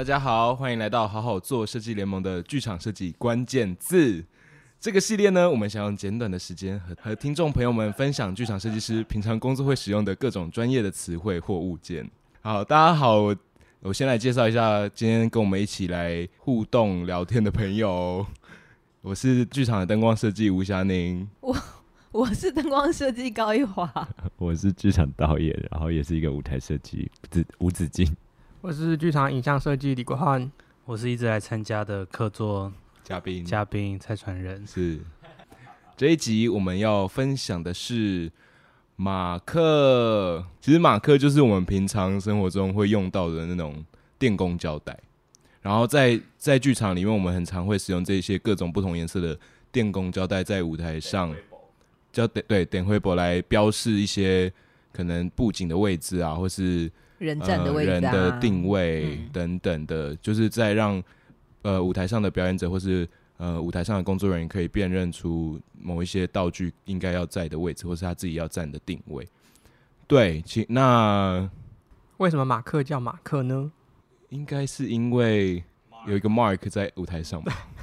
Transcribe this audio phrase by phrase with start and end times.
[0.00, 4.24] 大家好，欢迎来到好好做设计联盟的剧场设计关键字。
[4.80, 12.10] 这个系列呢，我们想用简短的时间和和听众朋友们分享剧场设计师平常工作会使用的各种专业的词汇或物件。
[12.40, 13.18] 好，大家好，
[13.80, 18.24] 我先来介绍一下今天跟我们一起来互动聊天的朋友。
[19.02, 21.54] 我是剧场的灯光设计吴霞宁，我
[22.10, 24.08] 我是灯光设计高一华，
[24.38, 28.10] 我是剧场导演，然后也是一个舞台设计子吴子敬，
[28.62, 30.52] 我是剧场影像设计李国汉，
[30.84, 32.70] 我是一直来参加的客座。
[33.02, 35.00] 嘉宾，嘉宾蔡传仁是
[35.96, 38.30] 这一集我们要分享的是
[38.96, 40.44] 马克。
[40.60, 43.82] 其实马克就是我们平常生活中会用到的那种
[44.18, 44.94] 电工胶带。
[45.62, 49.38] 然后在在剧场里面，我们很常会使用这些各种不同颜色的
[49.72, 51.34] 电工胶带，在舞台上
[52.12, 54.52] 叫点对点绘簿来标示一些
[54.92, 61.00] 可能布景的位置啊，或是人站的位置、啊、人的定位等等的，嗯、就是在让。
[61.62, 69.28] 呃，舞台上的表演者或是呃舞台上的工作人员可以辨认出某一些道具应该要在的位置，或是他自己要站的定位。
[70.06, 71.50] 对，其那
[72.16, 73.70] 为什么马克叫马克呢？
[74.30, 75.62] 应该是因为
[76.06, 77.52] 有一个 Mark 在舞台上吧。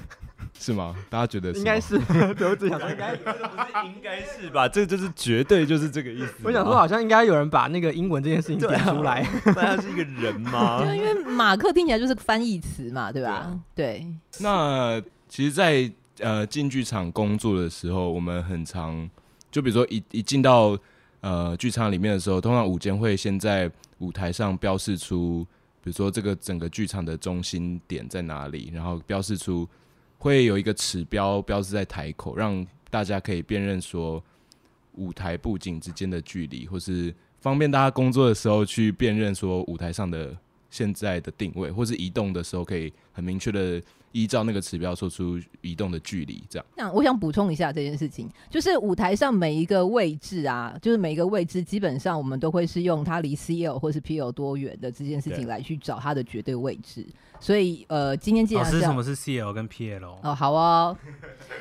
[0.60, 0.96] 是吗？
[1.10, 1.60] 大家觉得是？
[1.60, 1.98] 应该是，
[2.36, 4.68] 对，我只想说应该，不是应该是吧？
[4.68, 6.34] 这就是绝对就是这个意思。
[6.44, 9.24] 我想说，好像应该有人把那个英文这件事情点出来。
[9.46, 10.80] 他是一个人吗？
[10.84, 13.58] 对，因为马克听起来就是翻译词嘛，对吧？
[13.76, 14.00] 对。
[14.00, 14.08] 对
[14.40, 15.84] 那其实在，
[16.16, 19.10] 在呃进剧场工作的时候，我们很常，
[19.52, 20.78] 就比如说一一进到
[21.22, 25.46] 呃剧场里面的时候，通常舞监会先在舞台上标示出，
[25.84, 29.68] 比如说这个整个剧场的中心点在哪里，然后标示出。
[30.28, 34.22] 会有一个尺标标志在台口，让大家可以辨认说
[34.96, 40.36] 舞台布景之间的距离，或是方便大家工作的时候去辨认说舞台上的
[40.70, 43.82] 现在的定位，或是移动的时候可以很明确的。
[44.14, 46.66] 依照那个指标说出移动的距离，这样。
[46.76, 57.06] 那我想补充一下这件事情，就是舞台上每一个位置啊，就是每一个位置基本上我们都会是用它离 CL 或是 PL 多远的这件事情来去找它的绝对位置。
[57.40, 60.18] 所以呃，今天既然是什么是 CL 跟 PL？
[60.24, 60.98] 哦，好哦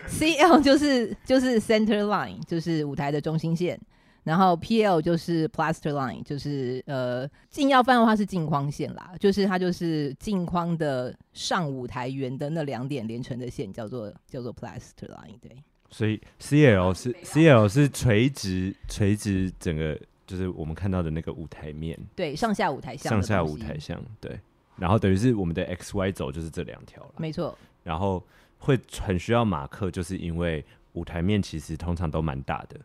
[0.09, 3.79] ，CL 就是就是 center line，就是舞台的中心线。
[4.27, 15.39] 然后 P L 就是 plaster line，就是呃镜要翻的话是镜框线啦，就是它就是镜框的上舞台圆的那两点连成的线，叫做叫做 plaster line。
[15.41, 15.57] 对，
[15.91, 24.37] 所以 C L 是 C L 是垂直垂直整个就是我们看到的那个舞台面，对，上下舞台向上下舞台向对，
[24.77, 27.57] 然后等于是我们的 X Y 轴就是这两条了，没错。
[27.85, 28.21] 然后
[28.59, 32.77] 会很需要马克，就是因为舞台面其实通常都蛮大的。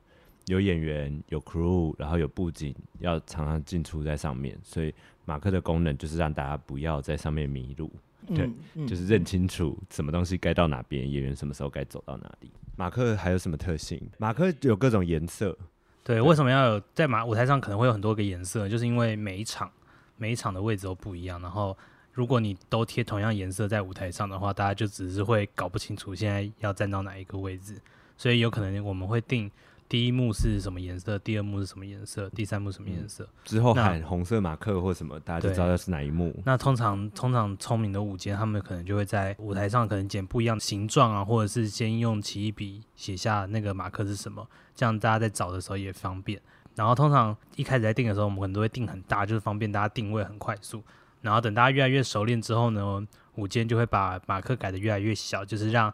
[0.51, 7.89] 有演员，有 crew，然后有布景，要常常进出在上面，所以马克的功能就是让大家不要在上面迷路，
[8.27, 12.51] 嗯、对，嗯、就是认清楚什么东西该到哪边，演员什么时候该走到哪里。
[12.75, 13.97] 马克还有什么特性？
[14.17, 15.57] 马克有各种颜色，
[16.03, 18.67] 对，对为什么要有在马舞台上可能会有很多个颜色？
[18.67, 19.71] 就是因为每一场
[20.17, 21.77] 每一场的位置都不一样，然后
[22.11, 27.79] 如果你都贴同样颜色在舞台上的话，大家就只是会搞不清楚现在要站到哪一个位置，
[28.17, 29.49] 所以有可能我们会定。
[29.91, 31.19] 第一幕是什么颜色？
[31.19, 32.29] 第二幕是什么颜色？
[32.29, 33.25] 第三幕什么颜色？
[33.25, 36.33] 嗯，之后喊红色马克或什么，大家就知道是哪一幕。
[36.45, 46.41] 那通常通常聪明的舞间，他们可能就会在舞台上可能剪不一样的形状啊，或者是先用奇异笔写下那个马克是什么，这样大家在找的时候也方便。
[46.73, 50.81] 然后通常一开始在定的时候，我们可能都会定很大，就是方便大家定位很快速。
[51.19, 55.93] 然后等大家越来越熟练之后呢，舞间就会把马克改的越来越小，就是让。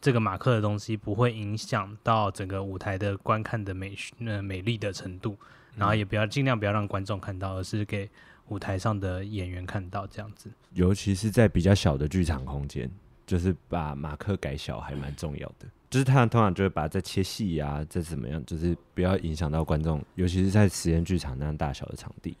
[0.00, 5.36] 这个马克的东西不会影响到整个舞台的观看的美呃美丽的程度，
[5.74, 8.08] 然后也不要尽量不要让观众看到，而是给
[8.48, 10.50] 舞台上的演员看到这样子。
[10.72, 12.90] 尤其是在比较小的剧场空间，
[13.26, 15.66] 就是把马克改小还蛮重要的。
[15.90, 22.36] 就是他通常就会把它再切细啊，再怎么样，就是不要影响到观众，尤其是在实验剧场那样大小的场地。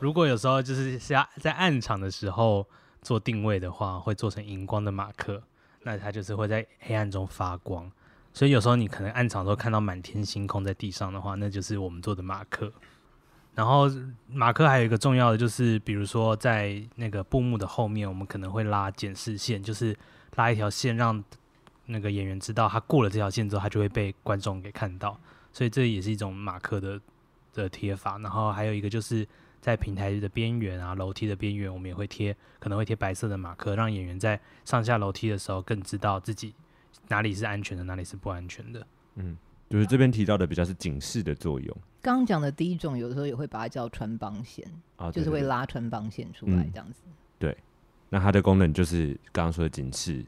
[0.00, 2.66] 如果有时候就是在在暗场的时候
[3.02, 5.42] 做定位的话，会做成荧光的马克。
[5.82, 7.90] 那它就是会在黑暗中发光，
[8.32, 12.72] 所以有时候你可能暗场的时候看到满天星空在地上的话，那就是我们做的马克。
[13.54, 13.90] 然后
[14.28, 19.96] 马克还有一个重要的就是，比如说在那个布幕的后面，我们可能会拉检视线，就是
[20.36, 21.22] 拉一条线，让
[21.86, 25.18] 那个演员知道他过了这条线之后，他就会被观众给看到。
[25.52, 27.00] 所以这也是一种马克的
[27.52, 28.18] 的贴法。
[28.18, 29.26] 然后还有一个就是。
[29.62, 36.52] 在平台的边缘啊，楼梯的边缘，我们也会贴，可能会贴白色的马克，让演员在上下楼梯的时候更知道自己
[37.06, 38.84] 哪里是安全的，哪里是不安全的。
[39.14, 39.38] 嗯，
[39.70, 41.76] 就是这边提到的比较是警示的作用。
[42.02, 44.66] 刚刚讲的第一种，有的时候也会把它叫穿帮线，
[44.96, 47.00] 啊、就是会拉穿帮线出来这样子。
[47.06, 47.56] 嗯、对，
[48.08, 50.24] 那它的功能就是刚刚说的警示，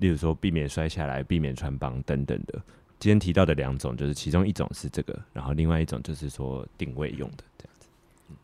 [0.00, 2.62] 例如说避免摔下来、避免穿帮等等的。
[2.98, 7.67] 今天提到的两种，就是其中一种是这个，然后另外一种就是说定位用的这样子。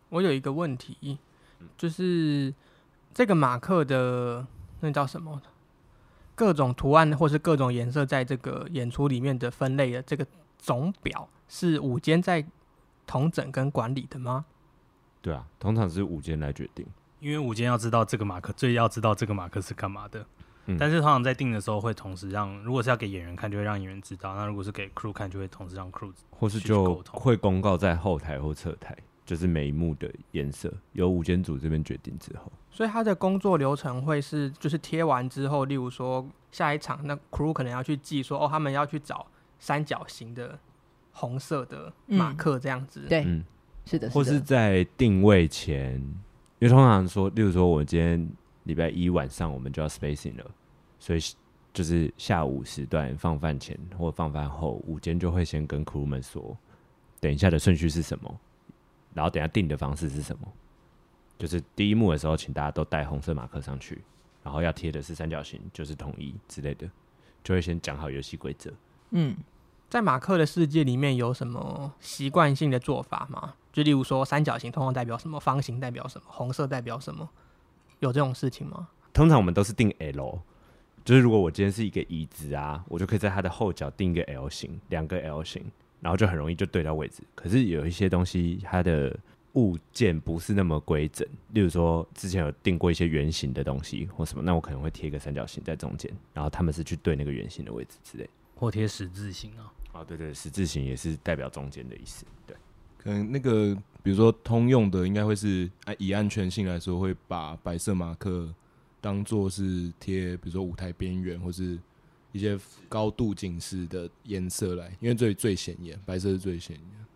[0.09, 1.19] 我有一个问题，
[1.77, 2.53] 就是
[3.13, 4.47] 这个马克的
[4.81, 5.41] 那叫什么？
[6.35, 10.27] 各种图案或是各种颜色，在这个演出里面的分类的这个
[10.59, 12.45] 总表，是舞间在
[13.07, 14.45] 统整跟管理的吗？
[15.23, 16.85] 对啊，通常是舞间来决定，
[17.21, 20.27] 因为舞间要知道这个马克，最要知道这个马克是干嘛的。
[20.67, 32.51] 嗯、但是通常在定的时候，会同时让，如果是要给演员看，就会让演员知道；那如果是给 crew 看，就会同时让 crew 或是就会公告在后台或侧台，就是每一幕的颜色由舞间组这边决定之后。
[32.71, 39.27] 所以他的工作流程会是，就是贴完之后，例如说下一场，那 crew 可能要去记说，哦，他们要去找
[39.59, 40.59] 三角形的
[41.13, 43.03] 红色的马克这样子。
[43.05, 43.45] 嗯、对，嗯，
[43.87, 44.15] 是的，是的。
[44.15, 45.95] 或是在定位前，
[46.59, 48.29] 因为通常说，例如说我今天
[48.65, 50.45] 礼拜一晚上我们就要 spacing 了，
[50.99, 51.21] 所以
[51.73, 56.57] 就是下午时段放饭前或放饭后，午间就会先跟 crew 们说，
[57.21, 58.41] 等一下的顺序是什么，
[59.15, 60.47] 然后等下定的方式是什么。
[61.39, 64.03] 就是第一幕的时候，请大家都带红色马克上去，
[64.43, 66.89] 然后要贴的是三角形，就是统一之类的，
[67.43, 68.73] 就会先讲好游戏规则。
[69.11, 69.37] 嗯，
[69.89, 73.55] 在马克的世界里面有什么习惯性的做法吗？
[73.73, 75.41] 就例如说，三角形通常代表什么？
[75.41, 76.27] 方形代表什么？
[76.29, 77.29] 红色代表什么？
[77.99, 78.89] 有这种事情吗？
[79.13, 80.41] 通常我们都是定 L，
[81.05, 85.65] 就是如果我今天是一个椅子啊，我就可以在它的后脚定一个 L 型，两个 L 型，
[86.05, 87.23] 然后就很容易就对到位置。
[87.35, 89.19] 可是有一些东西，它的
[89.55, 99.73] 物件不是那么规整，例如说之前有定过一些圆形的东西或什么，那我可能会贴一个三角形在中间，然后他们是去对那个圆形的位置之类，或贴十字形啊。
[99.93, 102.27] 啊，对对，十字形也是代表中间的意思。
[102.47, 102.57] 对，
[102.99, 103.73] 可能那个
[104.03, 108.53] 比如说通用的，应该会是以安全性来说，会把白色马克
[109.01, 111.79] 当做是贴，比如说舞台边缘或是
[112.35, 112.61] 一些
[112.91, 117.07] 高度警示的颜色来，因为最最显眼，白色是最显眼。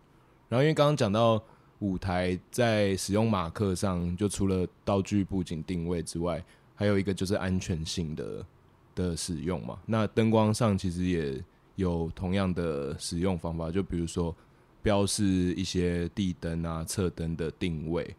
[0.47, 1.39] 然后因为刚刚讲到。
[1.81, 6.43] 舞台在使用马克上，就除了道具布景定位之外，
[6.75, 8.45] 还有一个就是安全性的
[8.93, 9.79] 的使用嘛。
[9.85, 11.41] 那灯光上其实也
[11.77, 14.35] 有同样的使用方法，就比如说
[14.83, 18.13] 标示一些地灯啊、侧灯的定位，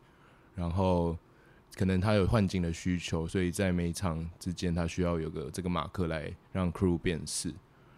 [0.55, 1.14] 然后
[1.76, 7.52] 可能他有换景的需求，所以在每一场之间，他需要有个这个马克来让 crew 辨识。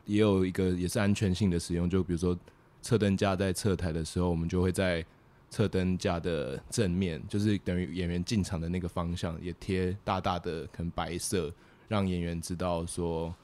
[0.05, 2.39] 也有一个也是安全性的使用，就比如说
[2.81, 5.05] 侧灯架在侧台的时候，我们就会在
[5.49, 11.53] 侧灯架的正面，就是等于演员进场的那个方向，也贴大大的可能白色，
[11.89, 13.35] 让演员知道说，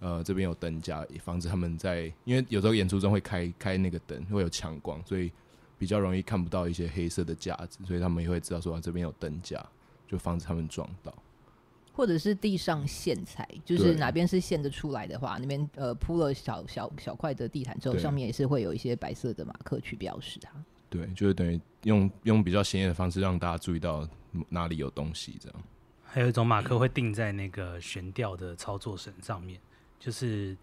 [0.00, 5.30] 呃，这边有灯架，以防止他们在，因为有时候演出中会开开那个灯，会有强光，所以
[5.78, 9.64] 比较容易看不到一些黑色的架子，所以他们也会知道说，啊，这边有灯架，
[10.08, 11.14] 就防止他们撞到。
[11.92, 20.52] 或者是地上线材，就是哪边是线的出来的话，那边呃铺了小小小块的地毯之后，上面也是会有一些白色的马克去标识它。
[20.88, 24.08] 对，就是等于用用比较显眼的方式让大家注意到
[24.48, 25.62] 哪里有东西，这样。
[26.04, 29.60] 还有一种马克会定在那个悬吊的操作绳上面，
[29.98, 30.56] 就是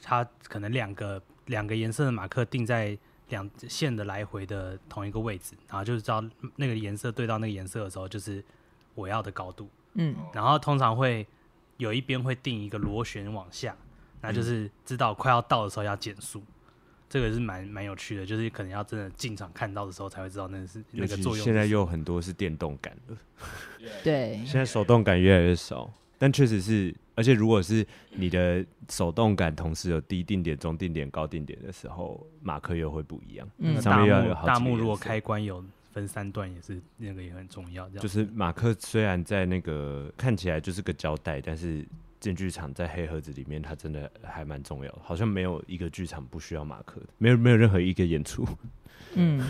[0.00, 6.24] 它可能两个两个颜色的马克定在两线的来回的同一个位置，然后就是知道
[6.56, 8.42] 那个颜色对到那个颜色的时候，就是
[8.94, 9.68] 我要的高度。
[9.94, 11.26] 嗯，然后通常会
[11.76, 13.76] 有一边会定一个螺旋往下，
[14.20, 16.42] 那就是知道快要到的时候要减速。
[17.08, 21.44] 这个是蛮蛮有趣的，就是可能要真的进场看到的时候才会知道那是那个作用。
[21.44, 23.16] 现在又很多是电动杆的，
[24.04, 33.50] 对，现在手动杆越来越少，但确实是，而且如果是你的手动杆同时有低定点、中定点、高定点的时候，马克又会不一样。
[33.58, 37.88] 嗯，上面要有好大幕如果开关有分三段，也是那个也很重要。
[37.90, 41.86] 就是马克虽然在那个看起来就是个胶带，但是。
[42.20, 44.98] 进剧场在黑盒子里面，它真的还蛮重要的。
[45.02, 48.46] 好像没有一个剧场不需要马克的，没有没有任何一个演出。
[49.14, 49.42] 嗯，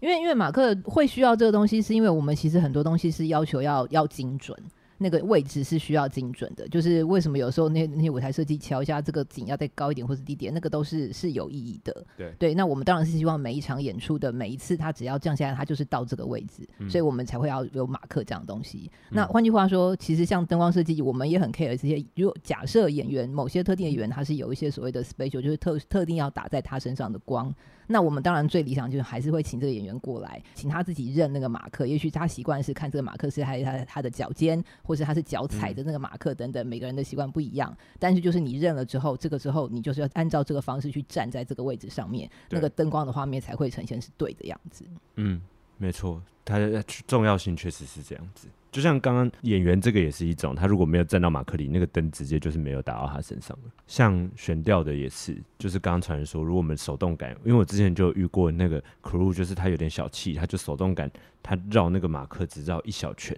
[0.00, 4.58] 因为因为马克会需要这个东西，是因为我们其实很多东西是要求要要精准。
[5.02, 12.06] 那个位置是需要精准的，就是为什么有时候那那些舞台设计敲一下这个景要再高一点或是低点，那个都是是有意义的。
[12.18, 18.90] 对对，那我们当然是希望每一场演出的每一次，它只要降下来，它就是到这个位置，嗯、所以我们才会要有马克这样的东西。
[19.08, 22.04] 嗯、那换句话说，其实像灯光设计，我们也很 care 这些。
[22.14, 27.52] 如果假设演员某些特定的演员，他是有一些所谓的 special，就是特特定要打在他身上的光。
[27.92, 31.88] 那我们当然最理想就是还是会请这个演员过来，请他自己认那个马克。
[31.88, 37.72] 也许他习惯是看这个马克是还他他他的脚尖，或者他是脚踩着那个马克等等，嗯、每个人的习惯不一样。
[37.96, 44.84] 但是就是你认了之后，这个之后你就是要按照这个方式去站在这个位置上面，那个灯光的画面才会呈现是对的样子。
[45.14, 45.40] 嗯，
[45.78, 48.48] 没错，它的重要性确实是这样子。
[48.72, 53.70] 就像刚刚演员这个也是一种，他如果没有站到马克里，那个灯直接就是没有打到他身上了。
[53.86, 61.08] 像悬吊的也是，就是刚刚传说，如果我们手动感，因为我之前就遇过那个 crew，就是他有点小气，他就手动感，
[61.42, 63.36] 他绕那个马克只绕一小圈，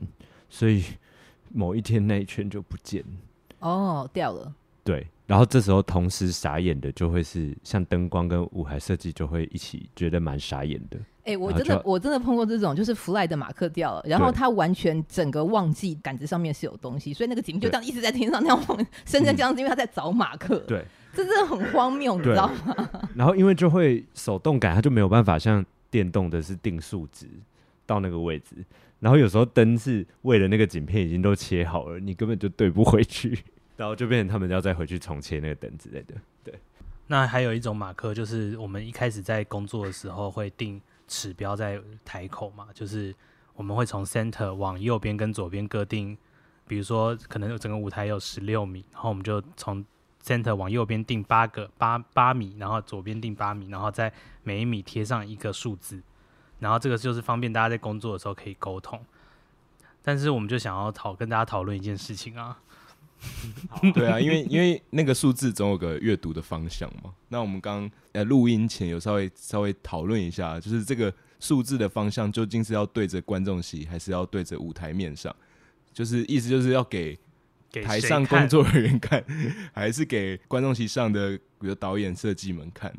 [0.51, 0.85] 所以
[1.55, 3.05] 某一天那一圈就不见
[3.61, 4.53] 哦，掉了。
[4.85, 10.99] 对，然后这时候同时傻眼的就会是像灯光跟舞台设计就会一起觉得蛮傻眼的。
[11.25, 20.59] 哎、欸，我真的我真的碰过这种，就是弗莱的马克掉了，然后他完全整个忘记杆子上面是有东西，所以那个景就这样一直在天上那样晃，深深这样子，因为他在找马克。
[20.67, 22.91] 对，这真的很荒谬，你知道吗？
[23.15, 27.29] 然后因为就会手动杆，它就没有办法像电动的是定数值
[27.87, 28.57] 到那个位置，
[29.01, 33.39] 然后有时候灯是为了那个景片已经都切好了，你根本就对不回去，
[33.77, 36.15] 然后就变成他们要再回去重切那个灯之类的。
[36.45, 36.55] 对，
[37.07, 40.81] 那还有一种马克，就是我们一开始在工作的时候会定。
[41.09, 43.15] 尺标在台口嘛，就是
[43.55, 46.17] 我们会从 center 往右边跟左边各定，
[46.67, 49.85] 比如说可能整个舞台有十六米，然后我们就从
[50.25, 54.11] center 往右边定八个八八米，然后左边定八米，然后在
[54.43, 56.01] 每一米贴上一个数字，
[56.63, 59.05] 然后这个就是方便大家在工作的时候可以沟通。
[60.01, 62.59] 但是我们就想要讨跟大家讨论一件事情啊。
[63.95, 67.13] 对啊，因为因为那个数字总有个阅读的方向嘛。
[67.29, 75.35] 那我们刚呃录音前有稍微稍微讨论一下，就是这个数字的方向究竟是要对着观众席，还是要对着舞台面上？
[75.93, 77.19] 就是意思就是要给
[77.85, 82.93] 台上工作人员看，看 还是给观众席上的比如导演、设计们看？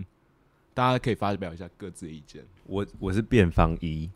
[0.73, 2.43] 大家可以发表一下各自的意见。
[2.65, 4.09] 我我是辩方一，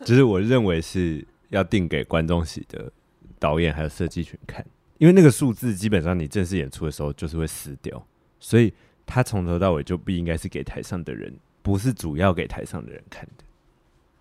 [0.00, 2.92] 就是我认为是要定给观众席的
[3.38, 4.64] 导演还有设计群看。
[4.98, 8.06] 因为那个数字基本上你正式演出的时候就是会撕掉，
[8.38, 8.72] 所以
[9.04, 13.44] 他从头到尾就不应该是给台上的人，不是主要给台上的人看的。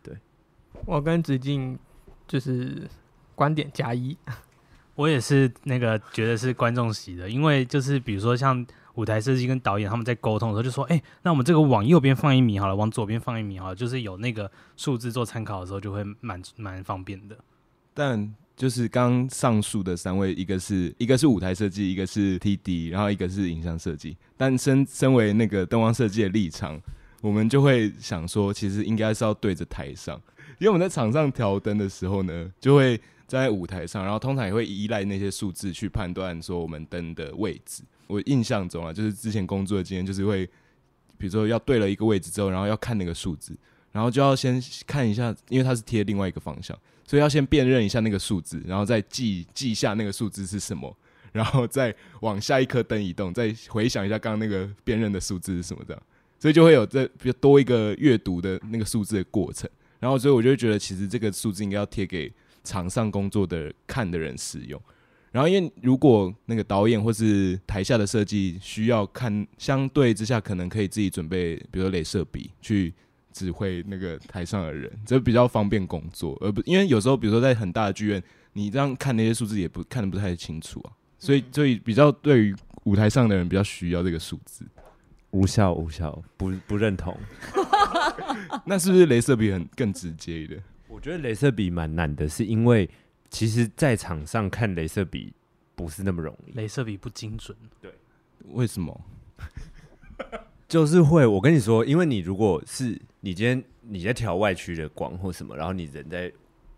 [0.01, 0.17] 对，
[0.85, 1.77] 我跟子敬
[2.27, 2.89] 就是
[3.35, 4.17] 观点加一，
[4.95, 17.38] 我也是那个觉得是观众席的，因为就是比如说像舞台设计跟导演他们在沟通的时候就说，哎、那我们这个往右边放一米好了，往左边放一米好了，就是有那个数字做参考的时候就会蛮蛮方便的，
[17.93, 18.33] 但。
[18.55, 24.15] 就是刚上述的三位，一个是一个是舞台设计，一个是 TD，然后一个是影像设计。
[24.38, 26.79] 但身身为那个灯光设计的立场，
[27.21, 30.21] 我们就会想说，其实应该是要对着台上，
[30.59, 37.83] 因为我们在场上调灯的时候呢，就会在舞台上，然后通常也会依赖那些数字去判断说我们灯的位置。
[38.07, 40.45] 我印象中啊，就是之前工作的经验，就是会
[41.17, 43.55] 比如说要对了一个位置之后，然后要看那个数字，
[43.91, 46.77] 然后就要先看一下，因为它是贴另外一个方向。
[47.05, 50.95] 所以要先辨认一下那个数字，然后再记记下那个数字是什么，
[51.33, 56.03] 然后再往下一颗灯移动，再回想一下刚刚那个辨认的数字是什么这样，
[56.39, 59.69] 所以就会有这比较多一个阅读的那个数字的过程。
[59.99, 62.31] 然后所以我就觉得，其实这个数字应该要贴给
[62.63, 64.82] 场上工作的看的人使用。
[65.32, 72.93] 然后因为如果那个导演或是台下的设计需要看，相对之下可能可以自己准备，比如说镭射笔去。
[73.36, 84.63] 指挥那个台上的人，这比较方便工作，而不因为有时候，比如说在很大的剧院，你这样看那些数字也不看的不太清楚啊，所以所以比较对于舞台上的人比较需要这个数字。
[85.32, 87.17] 无效无效，不不认同。
[88.67, 90.63] 那是不是镭射笔很更直接一点？
[90.93, 92.88] 我觉得镭射笔蛮难的，是因为
[93.31, 95.33] 其实在场上看镭射笔
[95.73, 97.57] 不是那么容易，镭射笔不精准。
[97.81, 97.91] 对，
[98.50, 99.01] 为什么？
[100.69, 106.31] 就是会，我跟你说，因为你如果是你今天你在调外区的光或什么，然后你人在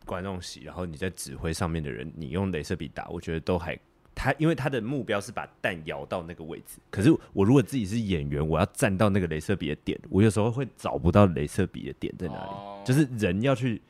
[0.05, 3.77] 观众席，然后你在指挥上面的人，你用镭射笔打，我觉得都还
[4.15, 6.79] 他，因为他的目标是把弹摇到那个位置。
[6.89, 13.81] 可是我如果自己是演员，我要站到那个镭射笔的点，我有时候会找不到镭射笔的点在哪里，哦、就是人要去。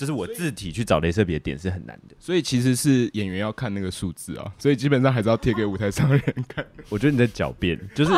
[0.00, 6.66] 就是我自体去找镭射笔的点是很难的，所以其实是演员要看那个数字啊，所以基本上还是要贴给舞台上的人看。
[6.88, 8.12] 我觉得你在狡辩，就是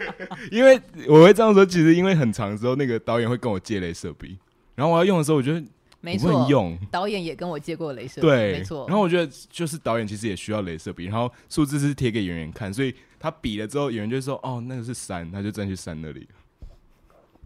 [0.50, 4.38] 因为我会这样说，其实因为很长的时候，那个导演会跟我借镭射笔，
[4.74, 5.62] 然后我要用的时候，我觉得
[6.00, 6.78] 没错用。
[6.90, 8.86] 导演也跟我借过镭射笔，对，没错。
[8.88, 16.26] 然后我觉得就是导演其实也需要镭射笔，然后数字是贴给演员看，所以他比了之后，演员就说：“哦，那个是三，他就站去三那里。”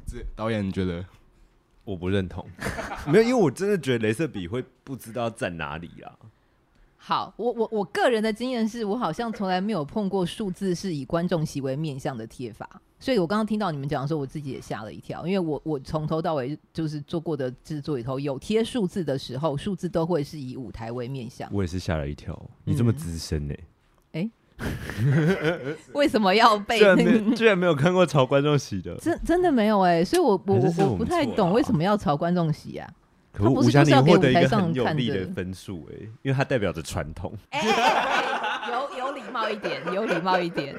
[0.06, 1.04] 这导演你觉得？
[1.84, 2.46] 我不认同，
[3.06, 6.12] 没有，因为我真的觉得镭射笔会不知道在哪里啊。
[6.96, 21.48] 好，我我我个人的经验是我好像从来没有碰过数字是以观众席为面向的贴法，所以我刚刚听到你们讲的时候，我自己也吓了一跳，因为我我从头到尾就是做过的制作里头有贴数字的时候，数字都会是以舞台为面向。
[21.52, 23.54] 我也是吓了一跳，你这么资深呢、
[24.12, 24.20] 欸？
[24.20, 24.30] 哎、嗯。
[25.94, 32.88] 为什么要被居然没有居然没有看过朝观众席的，真真的没有哎、欸，所以我我我我不太懂为什么要朝观众席啊？
[33.32, 37.32] 可他不是就是要给获得一个舞台上很有利看的的分数哎，因为它代表着传统。
[38.70, 40.76] 有有礼貌一点，有礼貌一点。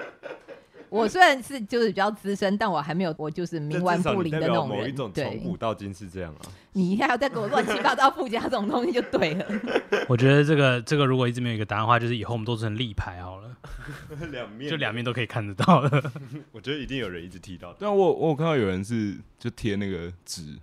[0.93, 4.77] 我虽然是就是比较资深，但我还没有我就是冥顽不灵的那种人。
[4.79, 6.41] 某一种从对，古到今是这样啊。
[6.73, 9.45] 你还要再给我乱七八糟附加这种东西就对了。
[10.07, 13.55] 我觉得这个这个如果一直没有一个答案的话，就是以后我们都成立牌好了，
[14.31, 16.11] 两面就两面都可以看得到了。
[16.51, 17.73] 我觉得一定有人一直提到。
[17.73, 20.57] 对啊，我我有看到有人是就贴那个纸，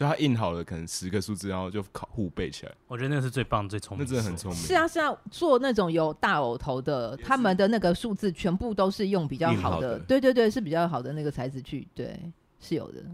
[0.00, 4.58] 就他印好了可能十个数字，然后就考互背起来，我觉得那个是最棒、最聪明那的，真的很聪明。
[4.58, 12.18] 是啊是啊，做那种有大偶头的，他们的那个数字全部都是用比较好的，好的对对对，是比较好的那个材质去，对，
[12.60, 13.04] 是有的。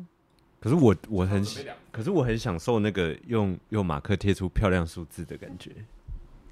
[0.61, 5.73] 可是我我很喜，可是我很享受那个用用马克贴出漂亮数字的感觉。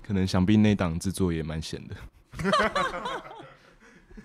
[0.02, 1.94] 可能想必那档制作也蛮闲的。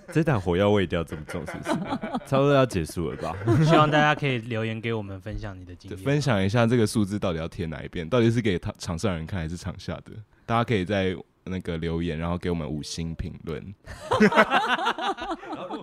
[0.13, 1.69] 这档火药味一定要这么重，是不是？
[2.25, 3.35] 差不多要结束了吧？
[3.63, 10.11] 希望大家可以留言给我们分享你的经验，分享一下这个数字到底要贴哪一边，到底是给场场上人看还是场下的？
[10.45, 13.73] 大家可以在那个留言，然后给我们五星评论。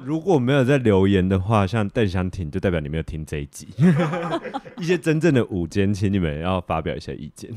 [0.02, 3.68] 如果没有在留言的话，像邓湘婷，就代表你没有听这一集。
[4.78, 7.50] 一些真正的午间，请你们要发表一下意见。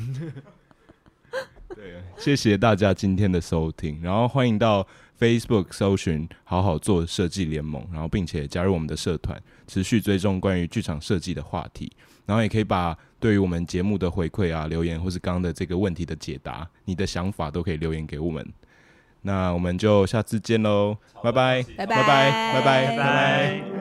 [1.76, 4.86] 对，谢谢大家今天的收听，然后欢迎到
[5.20, 11.92] Facebook 搜寻“好好做设计联盟”，然后并且加入我们的社团，持续追踪关于剧场设计的话题，
[12.26, 18.46] 然后也可以把对于我们节目的回馈啊、留言，或是刚刚的这个问题的解答，你的想法都可以留言给我们。
[19.22, 23.79] 那我们就下次见喽，拜拜，拜拜拜拜，拜拜，拜拜。